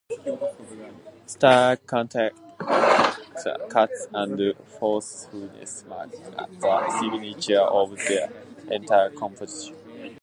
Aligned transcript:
Stark 1.27 1.85
contrasts, 1.85 2.39
cuts 3.69 4.07
and 4.11 4.55
forcefulness 4.79 5.85
mark 5.87 6.09
the 6.59 6.97
signature 6.99 7.59
of 7.61 7.91
the 7.91 8.31
entire 8.71 9.11
composition. 9.11 10.17